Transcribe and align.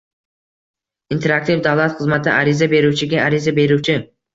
Interaktiv 1.17 1.63
davlat 1.69 1.95
xizmati 2.03 2.35
ariza 2.41 2.73
beruvchiga 2.77 3.25
ariza 3.31 3.61
beruvchi 3.65 4.05